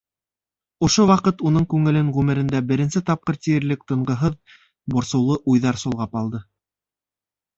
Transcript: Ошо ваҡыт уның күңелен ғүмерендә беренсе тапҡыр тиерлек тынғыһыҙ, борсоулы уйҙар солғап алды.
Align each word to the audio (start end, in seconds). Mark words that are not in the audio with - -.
Ошо 0.85 1.03
ваҡыт 1.09 1.41
уның 1.49 1.65
күңелен 1.73 2.07
ғүмерендә 2.15 2.61
беренсе 2.71 3.03
тапҡыр 3.09 3.37
тиерлек 3.47 3.85
тынғыһыҙ, 3.91 4.39
борсоулы 4.95 5.37
уйҙар 5.53 5.79
солғап 5.83 6.17
алды. 6.23 6.43